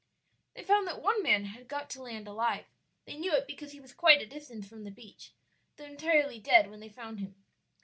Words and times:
"They 0.55 0.63
found 0.63 0.87
that 0.87 0.99
one 1.03 1.21
man 1.21 1.45
had 1.45 1.67
got 1.67 1.87
to 1.91 2.01
land 2.01 2.27
alive; 2.27 2.65
they 3.05 3.17
knew 3.17 3.33
it 3.35 3.45
because 3.45 3.71
he 3.73 3.79
was 3.79 3.93
quite 3.93 4.19
a 4.19 4.25
distance 4.25 4.67
from 4.67 4.83
the 4.83 4.89
beach, 4.89 5.31
though 5.77 5.85
entirely 5.85 6.39
dead 6.39 6.71
when 6.71 6.79
they 6.79 6.89
found 6.89 7.19
him. 7.19 7.35